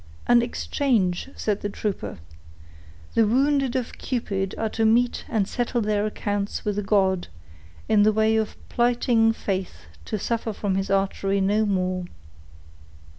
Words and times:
"An 0.25 0.41
exchange," 0.41 1.29
said 1.35 1.61
the 1.61 1.69
trooper. 1.69 2.17
"The 3.13 3.27
wounded 3.27 3.75
of 3.75 3.99
Cupid 3.99 4.55
are 4.57 4.67
to 4.69 4.83
meet 4.83 5.23
and 5.29 5.47
settle 5.47 5.79
their 5.79 6.07
accounts 6.07 6.65
with 6.65 6.77
the 6.77 6.81
god, 6.81 7.27
in 7.87 8.01
the 8.01 8.11
way 8.11 8.35
of 8.35 8.57
plighting 8.67 9.31
faith 9.31 9.85
to 10.05 10.17
suffer 10.17 10.53
from 10.53 10.73
his 10.73 10.89
archery 10.89 11.39
no 11.39 11.67
more." 11.67 12.05